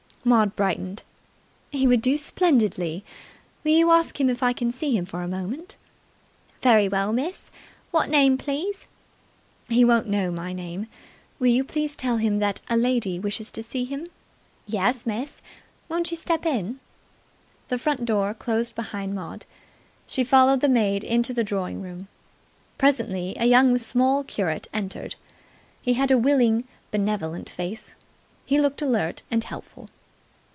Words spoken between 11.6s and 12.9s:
please tell him that a